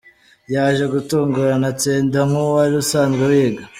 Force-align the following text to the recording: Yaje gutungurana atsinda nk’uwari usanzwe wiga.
Yaje 0.53 0.85
gutungurana 0.93 1.65
atsinda 1.73 2.19
nk’uwari 2.29 2.73
usanzwe 2.83 3.23
wiga. 3.31 3.63